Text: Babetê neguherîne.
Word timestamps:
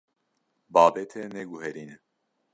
Babetê 0.73 1.21
neguherîne. 1.33 1.95